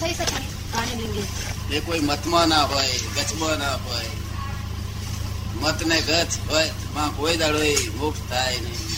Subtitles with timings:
[0.00, 1.76] થઈ શકે.
[1.76, 4.04] એ કોઈ મતમાં ના હોય ગચમાં ના હોય.
[5.54, 8.90] મત ને ગચ હોયમાં કોઈ દાડો એ મોક્ષ થાય નહીં.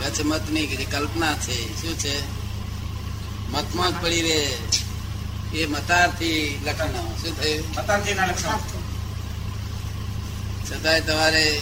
[0.00, 1.82] ગચ મતની કલ્પના છે.
[1.82, 2.16] શું છે?
[3.50, 4.58] મતમાં જ પડી રે
[5.54, 7.64] એ મતારથી લખન શું થયું?
[8.28, 8.58] લક્ષણો
[10.70, 11.60] છતાંય તમારે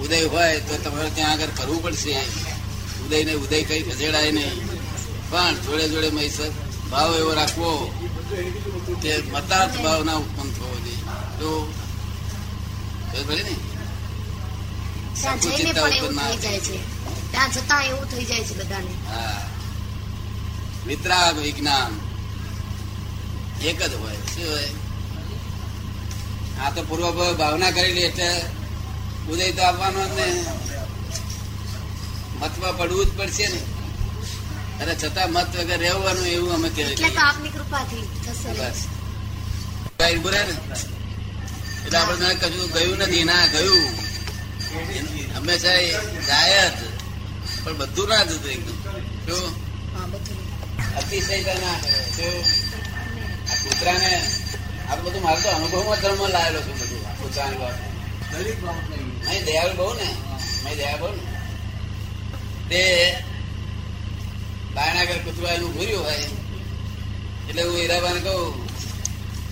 [0.00, 2.20] ઉદય હોય તો તમારે ત્યાં આગળ કરવું પડશે.
[3.04, 4.66] ઉદય ને ઉદય કઈ ખસેડાય નહીં.
[5.30, 6.50] પણ જોડે જોડે મૈસર
[6.92, 7.92] ભાવ એવો રાખવો
[9.02, 10.96] કે મતાર્થ ભાવના ઉત્પન્ન થવો જોઈએ.
[11.38, 11.74] તો
[13.30, 13.56] ને?
[15.20, 16.76] ત્યાં જઈને પણ એવું થઈ જાય છે.
[17.30, 19.14] ત્યાં જતા એવું થઈ જાય છે બધાને.
[19.14, 19.48] હા.
[20.86, 22.00] વિતરાગ વિજ્ઞાન
[23.64, 24.16] એક જ હોય.
[24.16, 24.68] શું હોય?
[26.60, 28.42] આ તો પૂર્વ ભાવના કરેલી એટલે
[29.30, 30.44] ઉદય તો આપવાનો જ ને.
[32.40, 33.71] મતમાં પડવું જ પડશે ને.
[34.82, 38.04] અને છતાં મત વગર રહેવાનું એવું અમે એટલે તો આપની કૃપાથી
[38.58, 38.80] બસ.
[40.22, 40.54] બોલે ને?
[41.84, 43.24] એટલે આપણે કશું ગયું નથી.
[43.24, 43.84] ના ગયું.
[45.34, 45.78] હંમેશા
[46.28, 46.80] જાય જ
[47.64, 48.76] પણ બધું ના જતું એકદમ.
[49.26, 49.44] શું
[50.98, 51.78] અતિશય ના
[53.48, 54.12] આ કૂતરાને
[54.90, 57.02] આ બધું મારે તો અનુભવમાં ધર્મ લાવેલો છું બધું.
[57.08, 57.78] આ કૂતરાની વાત
[58.32, 60.08] દરેક બાબતને નહીં દયાળુ બહુ ને?
[60.64, 61.22] નહીં દયા બહુ ને?
[62.70, 62.80] તે
[64.74, 66.16] બાયણા આગળ કૂતરું એનું ભૂર્યું હોય
[67.48, 68.72] એટલે હું હીરાબાને કહું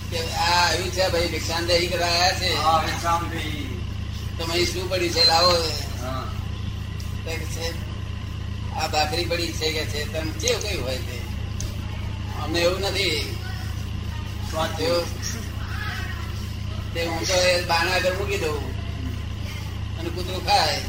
[0.09, 2.55] કે આ આવ્યું છે ભાઈ ભિક્ષાંદેહી કરવા આવ્યા છે.
[4.37, 5.27] તો અહીં શું પડ્યું છે?
[5.27, 5.53] લાવો.
[6.01, 6.31] હા.
[7.25, 7.73] કે છે
[8.71, 10.13] આ ભાખરી પડી છે કે છે?
[10.13, 11.21] તમે જે કયું હોય તે.
[12.43, 13.35] અમને એવું નથી.
[16.93, 18.81] તે હું તો એ બાણા આગળ મૂકી દઉં.
[19.99, 20.81] અને કૂતરું ખાય.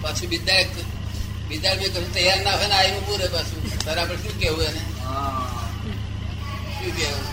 [0.00, 0.52] પાછું બીજા
[1.48, 3.60] બીજા બે કશું તૈયાર ના હોય ને આવીને પૂરે પાછું.
[3.84, 4.82] તારે આપણે શું કેવું એને?
[5.04, 5.64] હા.
[6.76, 7.24] શું કેવું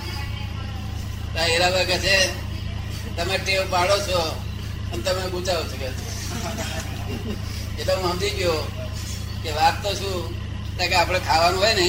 [1.33, 2.16] તારા હીરાબા કહે છે
[3.17, 4.19] તમે ટેવ પાડો છો
[4.92, 5.89] અને તમે ગુચાવો છો કે.
[7.80, 8.58] એટલે હું સમજી ગયો
[9.43, 10.23] કે વાત તો શું?
[10.77, 11.87] કે આપણે ખાવાનું હોય ને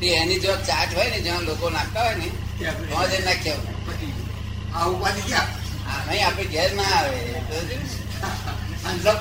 [0.00, 3.56] તે એની જો ચાટ હોય ને જ્યાં લોકો નાખતા હોય ને ત્યાં જઈને નાખી
[4.76, 5.48] આવું પાછી ક્યાં?
[5.88, 7.18] આ નહીં આપણે ઘેર ના આવે.
[7.48, 7.54] તો
[8.86, 9.20] આ જપ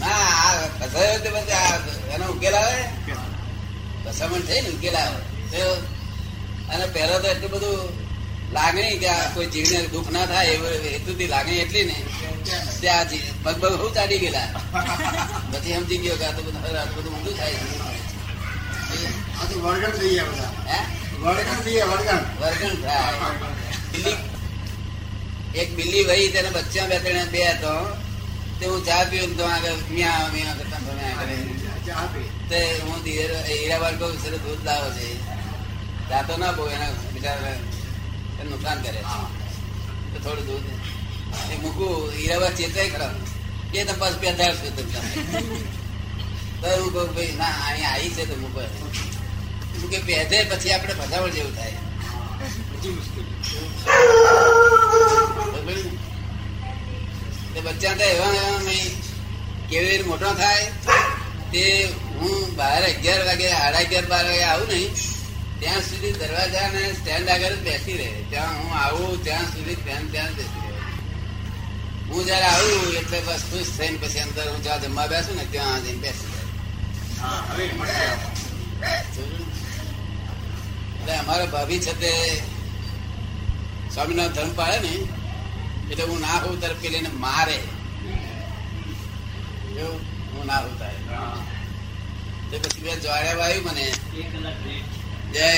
[0.00, 0.02] ન
[0.78, 2.78] ફસાયો તે પછી એનો ઉકેલ આવે?
[4.04, 5.20] ફસામણ થઈ ને ઉકેલ આવે.
[6.68, 7.78] અને પહેલા તો એટલું બધું
[8.52, 11.96] લાગણી કે કોઈ જીવને દુઃખ ના થાય એવો હેતુથી લાગણી એટલી ને
[12.80, 13.06] ત્યાં
[13.44, 14.48] પગ હું ચાલી ગયેલા.
[15.52, 17.56] પછી સમજી ગયો કે આ તો બધું આ બધું ઊંધું થાય
[19.64, 20.52] વળગણ થઈ ગયા બધા.
[21.64, 21.86] થઈ ગયા.
[22.40, 24.14] વર્ગણ થાય.
[25.54, 27.74] એક બિલ્લી વહી તેને બચ્ચા બે ત્રણ બે હતો.
[28.58, 31.36] તે હું ચા પીવું તો આગળ મિયા મિયા કરતા ભમ્યા કરે
[32.50, 35.06] તે હું હીરાબાન કહું સર દૂધ લાવો છે.
[36.10, 37.56] જાતો ના બહુ એના બિચારા
[38.50, 39.00] નુકસાન કરે
[40.12, 40.68] તો થોડું દૂધ
[41.52, 43.14] એ મૂકું હીરાબા ચેતાય ખરા.
[43.74, 45.00] એ તપાસ બેઠાડશો તમને.
[46.60, 48.60] તો હું કહું ભાઈ ના અહીંયા આવી છે તો મૂકો.
[49.92, 51.80] કે પહેરે પછી આપણે ફસાવડ જેવું થાય.
[52.70, 53.26] પછી મુશ્કેલ.
[57.54, 58.92] તે બચ્ચા તો એવા એવા નહીં.
[59.68, 60.66] કેવી રીતે મોટો થાય
[61.52, 61.62] તે
[62.18, 64.92] હું બહાર અગિયાર વાગે સાડા અગિયાર બાર વાગે આવું નહીં.
[65.60, 68.10] ત્યાં સુધી દરવાજા ને સ્ટેન્ડ આગળ બેસી રહે.
[68.30, 70.70] ત્યાં હું આવું ત્યાં સુધી ત્યાં ત્યાં બેસી રહે.
[72.08, 75.80] હું જયારે આવું એટલે બસ ખુશ થઈને પછી અંદર હું જ્યાં જમવા બેસું ને ત્યાં
[75.84, 76.46] જઈને બેસી જાય.
[80.98, 82.12] એટલે અમારા ભાભી છે તે
[83.94, 84.92] સ્વામિનારાયણ ધર્મ પાડે ને
[85.90, 87.58] એટલે હું ના હોઉં ત્યારે પેલીને મારે.
[89.78, 90.00] એવું?
[90.32, 90.98] હું ના હોઉં ત્યારે
[92.64, 93.84] પછી બે જોડ્યા વાયું મને.
[95.34, 95.48] જય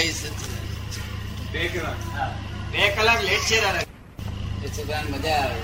[1.52, 1.98] બે કલાક.
[2.72, 3.58] બે કલાક લેટ છે
[4.76, 5.60] છોકરાને મજા આવે.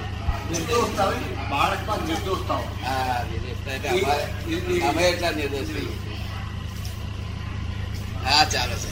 [8.24, 8.90] હા ચાલે છે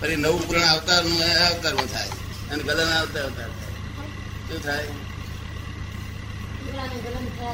[0.00, 1.18] ફરી નવું પુરાણ અવતારનું
[1.48, 2.12] અવતારમાં થાય.
[2.50, 3.50] અને ગદન અવતાર અવતાર
[4.54, 4.86] શું થાય.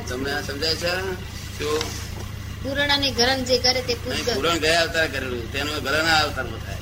[0.08, 0.93] તમને આ સમજાય છે?
[1.58, 1.81] શું?
[2.62, 5.52] પુરાણાની ગરમ જે કરે તે નહીં, ગયા અવતાર કરેલું.
[5.52, 6.79] તેનું ગલન અવતારમાં થાય.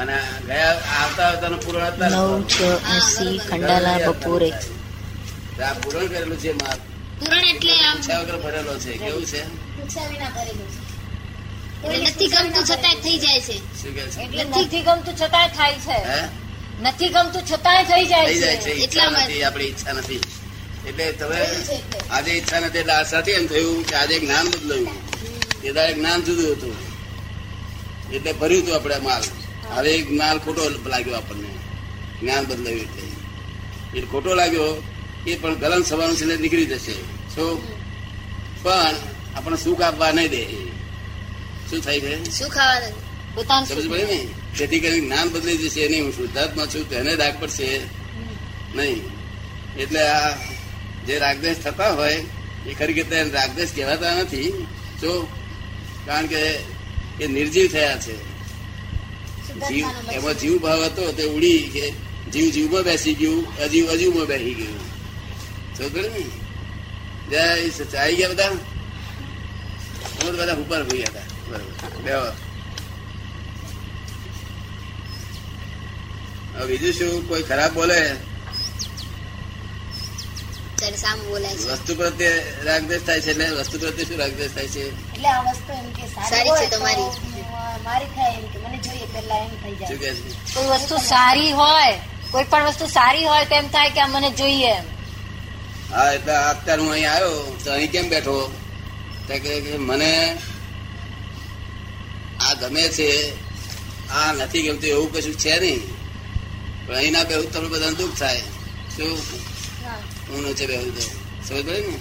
[0.00, 0.16] અને
[0.46, 2.60] ગયા આવતા અવતારનું પુરાણ અત્યારે નવ છ
[2.96, 4.50] એસી ખંડાલા બપોરે.
[4.50, 6.78] આ પુરાણ કરેલું છે માર
[7.20, 8.92] પુરાણ એટલે આમ પૂછ્યા વગર ભરેલો છે.
[8.96, 9.42] કેવું છે?
[12.02, 13.82] નથી ગમતું છતાંય થઈ જાય છે.
[13.82, 14.44] શું કે છે?
[14.44, 16.43] નથી ગમતું છતાંય થાય છે.
[16.82, 18.70] નથી ગમતું છતાંય થઈ જાય છે.
[18.70, 20.20] ઈચ્છા નથી આપણી ઈચ્છા નથી.
[20.86, 21.98] એટલે તમે એટલે.
[22.10, 24.88] આજે ઈચ્છા નથી એટલે આ સાથે એમ થયું કે આજે જ્ઞાન બદલાયું
[25.64, 26.76] એ દાડે જ્ઞાન જુદું હતું.
[28.12, 29.22] એટલે ભર્યું હતું આપણે માલ.
[29.74, 31.48] હવે એક માલ ખોટો લાગ્યો આપણને.
[32.20, 33.02] જ્ઞાન બદલાયું એટલે.
[33.98, 34.82] એટલે ખોટો લાગ્યો
[35.26, 36.92] એ પણ ગલન સવાનું છે નીકળી જશે.
[37.34, 37.78] શું?
[38.62, 38.94] પણ
[39.34, 40.44] આપણને સુખ આપવા નહીં દે.
[41.70, 42.30] શું થાય છે?
[42.30, 42.56] સુખ
[43.34, 44.43] પોતાનું સમજ પડે ને?
[44.58, 46.04] જેથી કરીને જ્ઞાન બદલી જશે નહીં.
[46.04, 47.80] હું શુદ્ધાત્મા છું તેને રાગ પડશે.
[48.74, 49.02] નહીં.
[49.76, 50.30] એટલે આ
[51.06, 52.24] જે રાગદેશ થતા હોય
[52.66, 54.66] એ ખરી રીતે રાગદેશ કહેવાતા નથી.
[55.00, 55.28] જો
[56.06, 56.40] કારણ કે
[57.20, 58.34] એ નિર્જીવ થયા છે.
[59.54, 61.90] જીવ એમાં જીવ ભાવ હતો તે ઉડી કે
[62.30, 64.94] જીવ જીવમાં બેસી ગયું અજીવ અજીવમાં બેસી ગયું.
[65.78, 66.24] સમજ ને?
[67.30, 68.52] જય સચ ગયા બધા?
[70.30, 71.20] બધા ઉપર હોઈ હતા.
[71.48, 72.02] બરોબર.
[72.02, 72.43] બેહો.
[76.54, 77.28] બીજું શું?
[77.28, 78.00] કોઈ ખરાબ બોલે?
[81.66, 82.34] વસ્તુ પ્રત્યે
[82.66, 84.82] રાગદેશ થાય છે એટલે વસ્તુ પ્રત્યે શું રાગદેશ થાય છે?
[85.14, 87.10] એટલે આ વસ્તુ એમ કે સારી હોય છે તમારી.
[87.84, 90.32] મારી થાય એમ કે મને જોઈએ પેલા એમ થઈ શું જાય કે છે?
[90.54, 91.92] કોઈ વસ્તુ સારી હોય
[92.32, 94.86] કોઈ પણ વસ્તુ સારી હોય તો એમ થાય કે આ મને જોઈએ એમ.
[95.92, 98.36] હા એટલે અત્યારે હું અહીં આવ્યો તો અહીં કેમ બેઠો?
[99.28, 99.52] કે
[99.88, 100.12] મને
[102.40, 103.08] આ ગમે છે
[104.10, 105.82] આ નથી ગમતું એવું કશું છે નહીં.
[106.86, 108.40] પણ અહીંના બેહું તમને બધાને દુઃખ થાય.
[108.96, 109.12] શું?
[110.28, 110.56] હું.
[110.56, 111.00] છે બેહુ તો
[111.46, 111.98] સમજ પડે ને?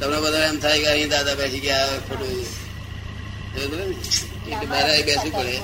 [0.00, 2.44] તમને બધા એમ થાય કે અહીં દાદા બેસી ગયા ખોટું
[3.52, 3.96] સમજ પડે ને?
[4.52, 5.60] એટલે મારે અહીં બેસવું પડે.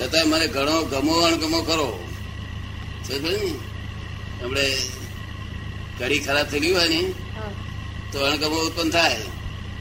[0.00, 2.08] છતાં મને ઘણો ગમો અણગમો કરો
[3.06, 3.52] સમજ પડે ને?
[4.42, 4.66] આપણે
[5.98, 7.02] ઘડી ખરાબ થઈ ગયું હોય ને
[8.12, 9.20] તો અણગમો ઉત્પન્ન થાય.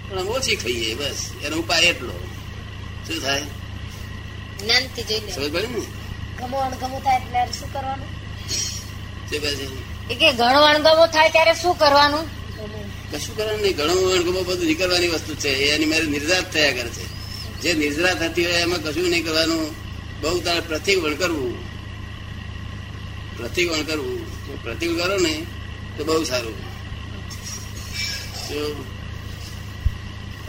[0.09, 1.19] પણ ઓછી ખાઈએ બસ.
[1.43, 2.13] એનો ઉપાય એટલો.
[3.07, 3.43] શું થાય?
[5.35, 6.00] સમજ પડે ને?
[6.41, 8.09] ગમો અણગમો થાય એટલે શું કરવાનું?
[9.29, 9.65] શું કહે છે
[10.13, 12.41] એ કે ઘણો અણગમો થાય ત્યારે શું કરવાનું?
[13.11, 13.75] કશું કરવાનું નહીં.
[13.75, 15.49] ઘણું અણગમો બધું નીકળવાની વસ્તુ છે.
[15.49, 17.05] એની મારે નિર્જાત થયા કરે છે.
[17.61, 19.75] જે નિર્જરા થતી હોય એમાં કશું નહીં કરવાનું.
[20.21, 21.53] બહુ તારે પ્રતિવણ કરવું.
[23.37, 24.19] પ્રતિવણ કરવું.
[24.63, 25.45] પ્રતિવણ કરો ને
[25.97, 26.57] તો બહુ સારું.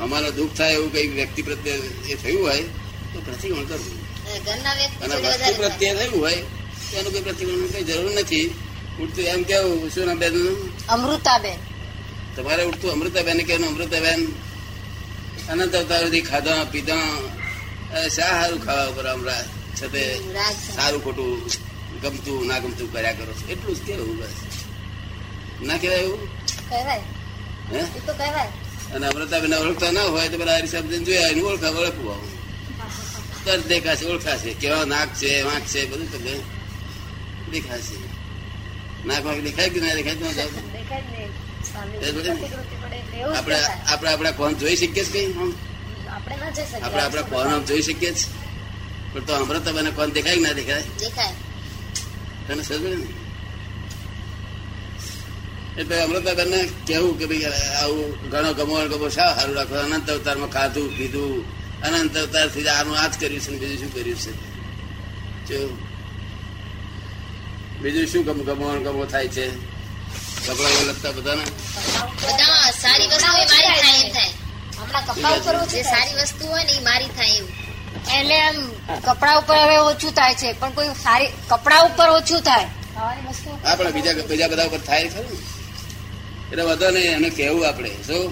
[0.01, 1.79] અમારે દુઃખ થાય એવું કઈ વ્યક્તિ પ્રત્યે
[2.09, 2.63] એ થયું હોય
[3.13, 4.02] તો પ્રતિવણ કરવું.
[4.33, 6.41] અને વસ્તુ પ્રત્યે થયું હોય
[6.99, 8.47] એનું કઈ પ્રતિવણ કઈ જરૂર નથી.
[9.03, 10.35] ઉડતું એમ કેવું શું ના બેન
[10.89, 11.59] અમૃતાબેન.
[12.37, 14.21] તમારે ઉઠતું અમૃતાબેન કે અમૃતાબેન
[15.51, 17.07] અનંત અવતાર સુધી ખાધા પીધા
[18.17, 19.45] શા સારું ખાવા ઉપર હમણાં
[19.79, 20.03] છતે
[20.77, 21.31] સારું ખોટું
[22.03, 23.45] ગમતું ના ગમતું કર્યા કરો છો?
[23.53, 24.37] એટલું જ કેવું બસ.
[25.67, 26.21] ના કહેવાય એવું?
[26.71, 27.05] કહેવાય.
[28.95, 32.31] અને અમૃતાબેન ઓળખતા ના હોય તો પેલા હરિસાબ જોયા એનું ઓળખા ઓળખવું આવું.
[33.45, 34.55] તરત દેખાશે ઓળખાશે.
[34.55, 36.35] કેવા નાક છે વાંક છે બધું તમને
[37.51, 37.97] દેખાશે.
[39.07, 40.27] નાક વાંક દેખાય કે ના દેખાય તો
[43.35, 43.57] આપણે
[43.93, 45.35] આપણે આપણા કોણ જોઈ શકીએ છીએ કઈ?
[46.83, 48.33] આપણે આપણે કોણ આમ જોઈ શકીએ છીએ.
[49.13, 50.83] પણ તો અમૃતાબેન કોણ દેખાય કે ના દેખાય?
[50.83, 51.35] દેખાય.
[52.49, 53.07] તને સમજ ને?
[55.81, 57.45] એટલે અમૃતાબેન ને કેવું કે ભાઈ
[57.83, 59.75] આવું ઘણો ગમો ગમો શા સારું રાખો?
[59.75, 64.33] અનંત અવતારમાં ખાધું પીધું અનંત અવતારથી આનું આ જ કર્યું છે બીજું શું કર્યું છે?
[65.49, 65.59] જો
[67.83, 69.47] બીજું શું ગમ ગમો ગમો થાય છે?
[70.45, 71.45] કપડા લગતા બધાને
[72.21, 74.13] બધા સારી વસ્તુ એ મારી થાય એમ.
[74.13, 74.33] થાય.
[74.79, 77.53] હમણાં કપડા ઉપર જે સારી વસ્તુ હોય ને એ મારી થાય એવું.
[78.11, 78.57] એટલે એમ
[79.03, 82.67] કપડા ઉપર હવે ઓછું થાય છે પણ કોઈ સારી કપડા ઉપર ઓછું થાય.
[82.95, 83.35] ખાવાની
[83.65, 85.39] હા પણ બીજા બીજા બધા ઉપર થાય ખરું
[86.51, 87.91] એટલે વધો નહીં એને કેવું આપણે.
[88.07, 88.25] શું?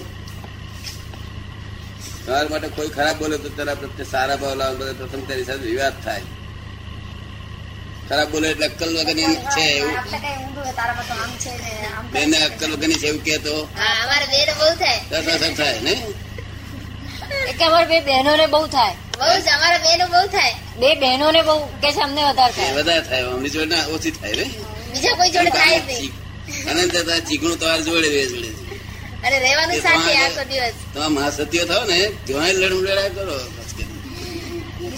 [2.25, 5.65] તમારા માટે કોઈ ખરાબ બોલે તો તેના પ્રત્યે સારા ભાવ લાવવા બધા પ્રથમ તારી સાથે
[5.65, 6.23] વિવાદ થાય.
[8.09, 9.93] ખરાબ બોલે એટલે અક્કલ વગરની છે એવું.
[12.13, 12.43] ને છે.
[12.45, 13.55] અક્કલ વગરની છે એવું કે તો?
[14.03, 15.81] અમારે બેન બહુ થાય.
[15.81, 15.93] ને
[17.59, 18.95] એ અમારે બે બહેનોને બહુ થાય.
[19.19, 20.53] બહુ જ અમારા બહેનો બહુ થાય.
[20.79, 22.73] બે બહેનોને બહુ કે છે અમને વધારે થાય.
[22.73, 24.45] વધારે થાય અમની જોડે ઓછી થાય ને
[24.93, 26.11] બીજા કોઈ જોડે થાય નહીં.
[26.69, 26.95] અનંત
[27.27, 28.50] ચીકણું તમારે જોડે બે જોડે.
[29.27, 30.73] અને રહેવાનું સાથે આખો દિવસ.
[30.93, 33.39] તમે મહાસત્ય થાવ ને ત્યાં લડવું લડાય કરો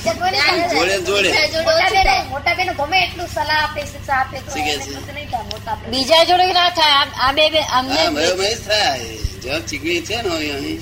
[0.03, 1.31] જોડે જોડે.
[1.31, 2.53] બીજા જોડે મોટા.
[2.53, 5.89] ગમે એટલું સલાહ આપે શિક્ષા આપે તો.
[5.89, 6.91] બીજા ના થાય.
[6.91, 8.99] આ- આ બે બે- અમને હા મયો મય જ થાય.
[9.15, 10.77] જ્યાં ચીકણી છે ને અહીંયાની,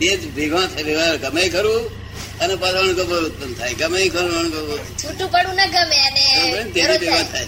[0.00, 1.88] તે જ ભેગા થાય ગમે ખરું
[2.38, 3.74] અને પાછો ગબર ઉત્પન્ન થાય.
[3.74, 7.46] ગમે ખરું અણગમો છૂટું પડવું ના ગમે અને તેને ભેગા થાય.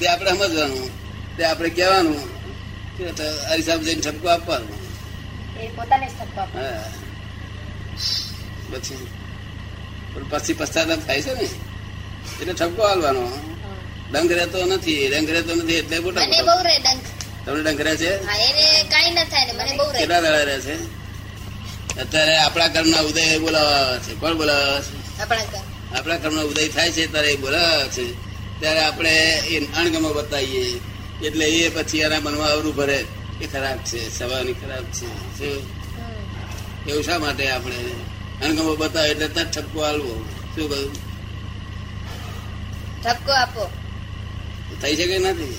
[0.00, 0.90] તે આપણે સમજવાનું
[1.36, 2.35] તે આપણે કહેવાનું.
[3.50, 4.66] હરિસાબ જઈને ઠપકો આપવાનો.
[8.72, 9.06] પછી
[10.30, 11.48] પછી પશ્ચાતાપ થાય છે ને.
[12.40, 13.52] એટલે ઠપકો હાલવાનો.
[14.12, 16.20] ડંખ રહેતો નથી ડંખ રહેતો નથી એટલે મોટા
[17.46, 18.24] તમને ડંખ રહે છે?
[18.24, 18.34] ના
[19.64, 20.74] ને કેટલા દાડા રહે છે?
[22.00, 24.14] અત્યારે આપણા કર્મના ઉદય બોલાવા છે.
[24.14, 25.18] કોણ બોલાવા છે?
[25.98, 28.12] આપણા કર્મ ઉદય થાય છે ત્યારે બોલાવા છે.
[28.60, 29.14] ત્યારે આપણે
[29.48, 30.95] એ અણગમો બતાવીએ.
[31.22, 33.04] એટલે એ પછી એના મનમાં અવરું ભરે
[33.40, 35.06] એ ખરાબ છે સવાની ખરાબ છે
[36.88, 37.76] એવું શા માટે આપણે?
[38.42, 40.24] અણગમો બતાવે એટલે તરત ઠપકો આલવો.
[40.54, 40.92] શું કહ્યું?
[43.04, 43.70] ઠપકો આપો.
[44.80, 45.56] થઈ શકે નથી.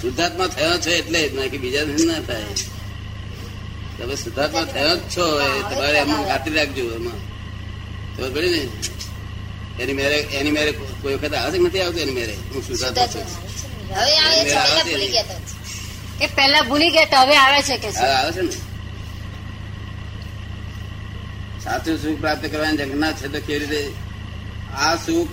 [0.00, 2.46] શુદ્ધાત્મા થયો છે એટલે જ નાખી બીજા ના થાય.
[3.98, 5.24] તમે શુદ્ધાત્મા થયો જ છો
[5.70, 7.20] તમારે એમાં ખાતરી રાખજો એમાં.
[8.16, 8.62] ખબર પડી ને?
[9.80, 12.34] એની મેરે એની મેરે કોઈ વખત આવે નથી આવતું એની મેરે?
[12.54, 13.26] હું શુદ્ધાત્મા છું.
[13.94, 15.38] હવે આવે છે પહેલા ભૂલી ગયા
[16.18, 18.54] કે પહેલા ભૂલી ગયા તો હવે આવે છે કે આવે છે ને.
[21.64, 23.82] સાચું સુખ પ્રાપ્ત કરવાની જગના છે તો કેવી રીતે?
[24.76, 25.32] આ સુખ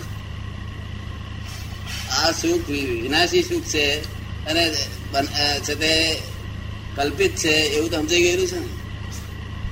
[2.17, 2.65] આ સુખ
[3.03, 3.83] વિનાશી સુખ છે
[4.49, 4.63] અને
[5.65, 5.91] છે તે
[6.95, 8.69] કલ્પિત છે એવું તો સમજાઈ ગયેલું છે ને.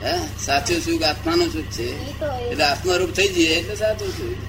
[0.04, 0.14] હે?
[0.46, 1.88] સાચું સુખ આત્માનું સુખ છે.
[2.52, 4.42] એટલે આત્મારૂપ થઈ જઈએ એટલે સાચું સુખ.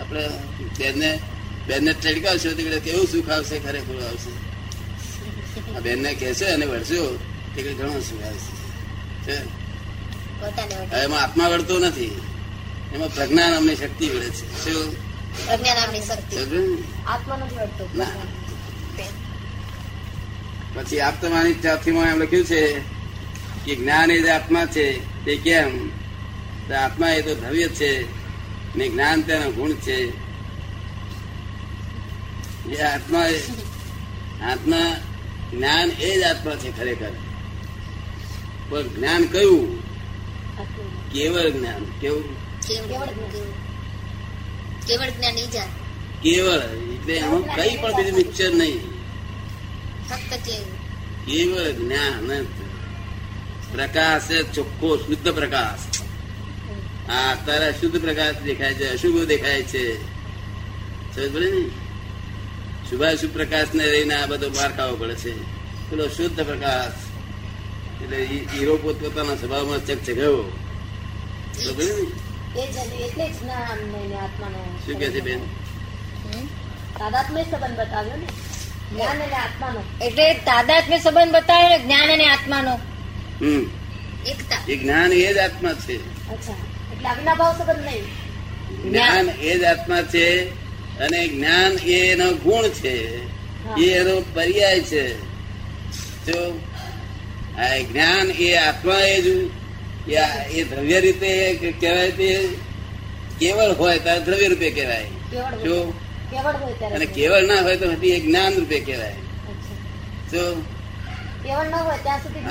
[0.00, 0.22] આપણે
[0.78, 1.10] બેનને
[1.66, 3.58] બેનને ટડકાવશો તો કેવું સુખ આવશે?
[3.58, 4.32] ખરેખર આવશે.
[5.76, 7.18] આ બેનને કહેશો અને વળશો
[7.54, 8.54] તે ઘણું સુખ આવશે.
[11.04, 12.20] એમાં આત્મા વળતો નથી.
[12.94, 14.64] એમાં પ્રજ્ઞા નામની શક્તિ વળે છે.
[14.64, 14.92] શું?
[15.46, 16.36] પ્રજ્ઞા નામની શક્તિ?
[17.06, 17.84] આત્મા નથી વળતો.
[20.74, 22.80] પછી આપતમાની ચાથીમાં એમ લખ્યું છે
[23.64, 24.86] કે જ્ઞાન એ જે આત્મા છે
[25.24, 25.90] તે કેમ?
[26.72, 28.04] આત્મા એ તો ભવ્ય છે
[28.76, 30.23] ને જ્ઞાન તેનો ગુણ છે.
[32.68, 33.24] જે આત્મા
[34.50, 34.96] આત્મા
[35.52, 37.10] જ્ઞાન એ જ આત્મા છે ખરેખર.
[38.68, 39.82] પણ જ્ઞાન કયું?
[41.12, 41.84] કેવળ જ્ઞાન.
[42.00, 42.34] કેવું?
[44.86, 45.34] કેવળ જ્ઞાન.
[46.22, 46.58] કેવળ
[46.94, 48.80] એટલે એમાં કઈ પણ બીજું મિક્સર નહીં.
[50.08, 50.38] ફક્ત
[51.26, 52.44] કેવળ જ્ઞાન
[53.72, 56.00] પ્રકાશ ચોખ્ખો શુદ્ધ પ્રકાશ.
[57.10, 60.02] આ અત્યારે શુદ્ધ પ્રકાશ દેખાય છે અશુભ દેખાય છે.
[61.14, 61.83] સમજ પડી ને?
[62.94, 65.42] શુભાશુભ પ્રકાશ ને રહીને આ બધો માર ખાવો પડે છે.
[65.90, 66.92] પેલો શુદ્ધ પ્રકાશ.
[68.02, 70.42] એટલે હીરો પોત પોતાના સ્વભાવમાં ચકચકાયો.
[74.86, 75.38] શું કે છે બેન?
[76.98, 78.26] તાદાત્મ્ય સંબંધ બતાવ્યો ને?
[78.92, 80.04] જ્ઞાન અને આત્માનો.
[80.04, 82.74] એટલે તાદાત્મ્ય સંબંધ બતાવ્યો ને જ્ઞાન અને આત્માનો.
[83.40, 83.66] હમ.
[84.26, 84.64] એકતા.
[84.68, 86.28] એ જ્ઞાન એ જ આત્મા છે.
[86.30, 86.52] અચ્છા.
[86.92, 88.04] એટલે અવિનાભાવ સંબંધ નહીં.
[88.90, 90.63] જ્ઞાન એ જ આત્મા છે.
[91.00, 92.96] અને જ્ઞાન એ એનો ગુણ છે.
[93.78, 95.04] એ એનો પર્યાય છે.
[96.26, 96.60] જો
[97.58, 99.28] આ જ્ઞાન એ આત્મા એ જ
[100.54, 101.30] એ દ્રવ્ય રીતે
[101.80, 102.48] કહેવાય તે
[103.40, 105.06] કેવળ હોય ત્યારે દ્રવ્ય રૂપે કહેવાય.
[105.64, 105.76] જો
[106.94, 109.16] અને કેવળ ના હોય તો એ જ્ઞાન રૂપે કહેવાય.
[110.32, 110.62] જો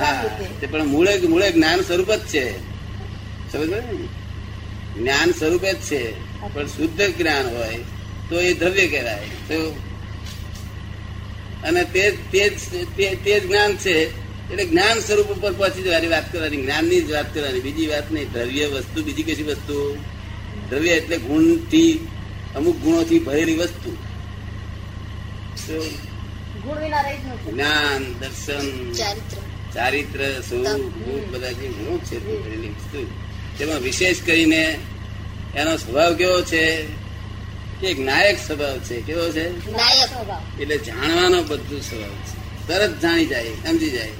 [0.00, 0.24] હા
[0.70, 2.46] પણ મૂળે મૂળે જ્ઞાન સ્વરૂપ જ છે.
[3.52, 3.70] સમજ
[4.98, 6.02] જ્ઞાન સ્વરૂપ જ છે.
[6.54, 7.78] પણ શુદ્ધ જ્ઞાન હોય
[8.28, 9.28] તો એ દ્રવ્ય કહેવાય.
[9.48, 9.56] તો
[11.64, 11.84] અને
[13.24, 13.96] તે જ્ઞાન છે.
[14.44, 17.60] એટલે જ્ઞાન સ્વરૂપ ઉપર પહોંચી જવાની વાત કરવાની જ્ઞાનની જ વાત કરવાની.
[17.60, 19.76] બીજી વાત નહીં દ્રવ્ય વસ્તુ બીજી કશી વસ્તુ?
[20.70, 22.08] દ્રવ્ય એટલે ગુણથી
[22.56, 23.90] અમુક ગુણોથી ભરેલી વસ્તુ.
[25.66, 25.80] તો
[26.60, 27.52] ગુણ વિના રહી જ નથી.
[27.52, 29.38] જ્ઞાન દર્શન ચારિત્ર.
[29.74, 33.00] ચારિત્ર સ્વરૂપ રૂપ બધા જે ગુણો છે ભરેલી વસ્તુ.
[33.58, 34.78] તેમાં વિશેષ કરીને
[35.56, 36.64] એનો સ્વભાવ કેવો છે?
[37.82, 39.00] એક નાયક સ્વભાવ છે?
[39.00, 39.72] કેવો છે?
[39.72, 40.60] નાયક સ્વભાવ.
[40.60, 42.68] એટલે જાણવાનો બધું સ્વભાવ છે.
[42.68, 44.10] તરત જાણી જાય સમજી જાય.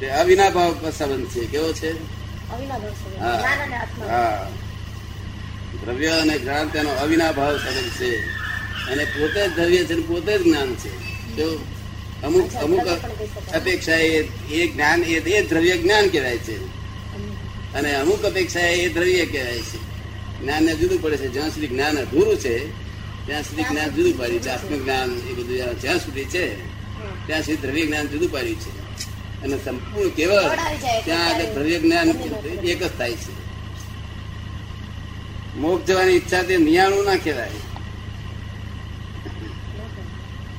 [0.00, 1.44] તે અવિનાભાવ સંબંધ છે.
[1.44, 1.92] કેવો છે?
[4.08, 4.50] હા.
[5.84, 8.18] દ્રવ્ય અને જ્ઞાન તેનો અવિનાભાવ સંબંધ છે.
[8.90, 10.90] અને પોતે જ દ્રવ્ય છે પોતે જ જ્ઞાન છે.
[11.36, 11.66] તો
[12.22, 12.86] અમુક અમુક.
[13.54, 16.66] અપેક્ષા એ જ્ઞાન એ એ દ્રવ્ય જ્ઞાન કહેવાય છે.
[17.74, 19.87] અને અમુક અપેક્ષા એ દ્રવ્ય કહેવાય છે.
[20.40, 21.28] જ્ઞાન ને જુદું પડે છે.
[21.28, 22.54] જ્યાં સુધી જ્ઞાન અધૂરું છે
[23.26, 24.50] ત્યાં સુધી જ્ઞાન જુદું પાડ્યું છે.
[24.50, 26.44] આત્મજ્ઞાન એ બધું જ્યાં સુધી છે
[27.26, 28.70] ત્યાં સુધી દ્રવ્ય જ્ઞાન જુદું પાડ્યું છે.
[29.42, 30.48] અને સંપૂર્ણ કેવળ
[31.04, 32.08] ત્યાં આગળ દ્રવ્ય જ્ઞાન
[32.64, 33.32] એક જ થાય છે.
[35.56, 37.60] મોક્ષ જવાની ઈચ્છા તે નિયાણું ના કહેવાય.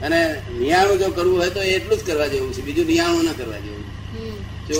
[0.06, 0.20] અને
[0.60, 2.62] નિયાણું જો કરવું હોય તો એટલું જ કરવા જેવું છે.
[2.62, 3.86] બીજું નિયાણું ના કરવા જેવું.
[4.68, 4.80] જો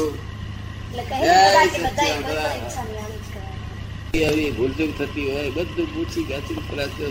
[4.18, 6.54] આવી ભૂલચૂક થતી હોય બધું પૂછી ગાચી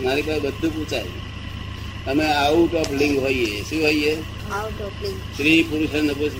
[0.05, 1.05] મારી પાસે બધું પૂછાય.
[2.07, 3.61] અમે આઉટ ઓફ લિંગ હોઈએ.
[3.61, 4.15] શું હોઈએ?
[5.33, 5.93] સ્ત્રી પુરુષ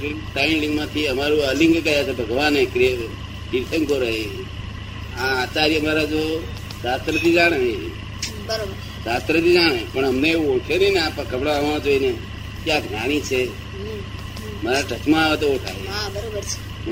[0.04, 0.22] લિંગ.
[0.34, 2.66] ત્રણ લિંગમાંથી અમારું અલિંગ કયા છે ભગવાને
[3.52, 4.26] તીર્થંકરો એ
[5.18, 6.44] આ આચાર્ય મારા જો
[6.84, 7.74] શાસ્ત્રથી જાણે.
[9.04, 9.86] શાસ્ત્રથી જાણે.
[9.94, 12.14] પણ અમને એવું ઓળખે નહીં ને આ કપડામાં જોઈને.
[12.66, 13.42] કે આ જ્ઞાની છે.
[14.64, 15.88] મારા ટચમાં આવે તો ઓળખાય.
[15.88, 16.10] હા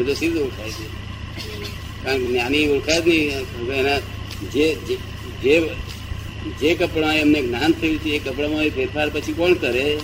[0.05, 1.06] તો સીધું ઓળખાય છે.
[2.03, 3.99] કારણ કે જ્ઞાની ઓળખાય જ નહીં એના
[4.53, 9.97] જે જે- કપડા એમને જ્ઞાન થયું છે એ કપડામાં એ ફેરફાર પછી કોણ કરે?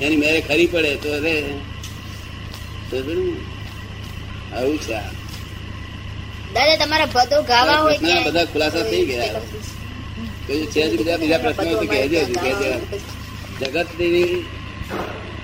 [0.00, 1.40] એની મેરે ખરી પડે તો રે.
[2.90, 3.32] તો બરાબર ને?
[4.56, 5.24] આવું છે.
[6.54, 9.26] દાદા તમારા પદો ગાવા હોય પ્રશ્નના બધા ખુલાસા થઈ ગયા.
[10.46, 12.84] કયું છે જ બીજા બીજા પ્રશ્નો તો કહેજો હજુ, કહેજો.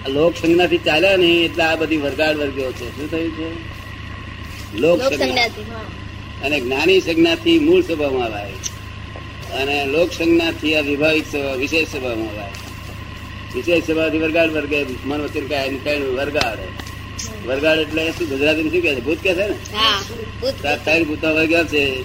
[0.09, 2.97] લોક સંજ્ઞાથી ચાલ્યા નહીં એટલે આ બધી વરગાડ વર્ગ્યો છે.
[2.97, 3.80] શું થયું છે?
[4.75, 5.01] લોક.
[6.45, 8.53] અને જ્ઞાની સંજ્ઞાથી મૂળ સ્વભાવમાં આવે
[9.63, 12.51] અને લોક સંજ્ઞાથી આ વિભાવિક સ્વભાવ વિશેષ સ્વભાવમાં આવે
[13.55, 16.59] વિશેષ સ્વભાવથી વરગાડ વર્ગે મન વચન કાય વરગાડ.
[17.47, 19.01] વરગાડ એટલે શું ગુજરાતી શું કે છે?
[19.01, 19.55] ભૂત કે છે ને?
[20.63, 22.03] તાર ત્રણ ભૂતા વર્ગ્યા છે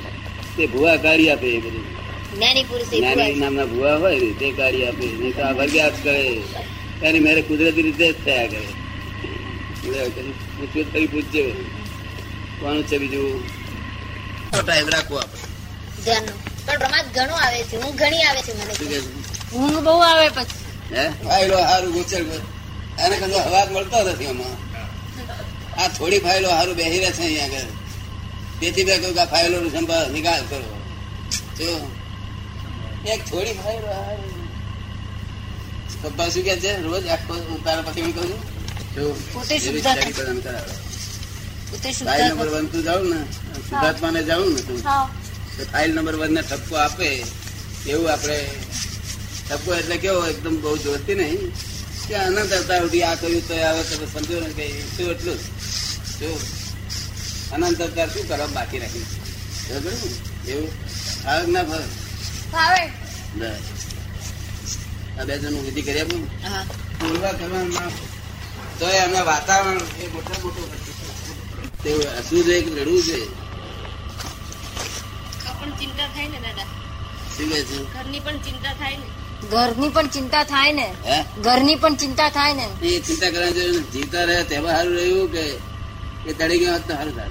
[0.58, 1.86] તે ભૂવા કાઢી આપે એ બધું.
[2.34, 3.40] જ્ઞાની.
[3.40, 5.06] નામના ભૂવા હોય તે કાઢી આપે.
[5.06, 6.42] નહીં તો આ વર્ગ્યા કરે.
[7.04, 8.68] એની મેરે કુદરતી રીતે જ થયા કરે.
[10.58, 11.44] પૂછ્યું ફરી પૂછજો
[12.60, 13.44] કોનું છે બીજું?
[14.52, 15.40] ટાઈમ રાખો આપણે.
[16.04, 16.66] ધ્યાનનું.
[16.66, 17.76] પણ રમાત ઘણું આવે છે.
[17.78, 19.56] હું ઘણી આવે છે મને શું કે છે?
[19.56, 20.96] ઊંઘ બહુ આવે પછી.
[20.96, 21.10] હે?
[21.10, 22.22] ફાઇલો હારું ગુચર
[22.98, 24.56] એને કદો હવા મળતો નથી આમાં.
[25.82, 27.68] આ થોડી ફાઇલો હારું બેસી રહે છે અહીંયા આગળ.
[28.60, 30.80] તેથી મેં કહ્યું કે આ ફાઇલો નો સંભાળ નિકાલ કરો.
[31.60, 31.92] જો.
[33.06, 34.50] એક થોડી ફાઇલો હારું.
[36.02, 36.82] પપ્પા શું કે છે?
[36.82, 38.42] રોજ આખો હું તારા પછી હું કહું છું.
[38.96, 40.95] જો, પોતે કરાવે.
[41.72, 43.20] ફાઇલ નંબર વન તું જાઉં ને
[43.68, 44.80] શુદ્ધાત્માને જાઉં ને તું.
[45.56, 47.10] તો ફાઇલ નંબર વન ને ઠપકો આપે.
[47.94, 48.38] એવું આપણે
[49.48, 51.44] ઠપકો એટલે કેવો એકદમ બહુ જોરથી નહીં.
[52.08, 55.40] કે અનંત અવતાર સુધી આ કર્યું તો આવે તમે સમજો ને કે શું એટલું
[56.20, 56.22] જ.
[57.54, 59.08] અનંત અવતાર શું કરવા બાકી રાખી
[59.68, 59.94] બરાબર
[60.54, 60.72] એવું?
[61.24, 61.88] ફાવે ના ફાવે
[62.54, 62.82] ફાવે.
[65.20, 66.22] આ બે જણ વિધિ કરી આપું
[67.00, 67.92] પૂર્વા કરવાનું ના
[68.80, 70.68] તો એમના વાતાવરણ એ મોટા મોટું
[71.86, 71.92] તે
[75.80, 76.66] ચિંતા થાય ને દાદા.
[77.94, 79.48] ઘરની પણ ચિંતા થાય ને.
[79.50, 80.94] ઘરની પણ ચિંતા થાય ને?
[81.42, 82.68] ઘરની પણ ચિંતા થાય ને?
[82.88, 84.02] એ ચિંતા કરવાની જરૂર નથી.
[84.26, 85.44] રહે તેમાં સારું રહ્યું કે
[86.30, 87.30] એ તળી ગયો હોત તો સારું થાય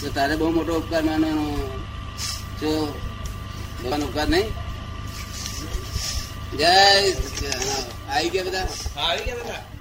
[0.00, 1.44] તો તારે બહુ મોટો ઉપકાર માનવાનો
[2.60, 3.00] જો
[3.82, 4.48] ભગવાન ઉપકાર નહીં?
[6.58, 8.30] જય આવી.
[8.30, 8.68] ગયા બધા?
[9.02, 9.73] આવી ગયા બધા.